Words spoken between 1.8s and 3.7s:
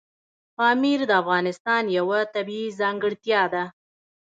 یوه طبیعي ځانګړتیا ده.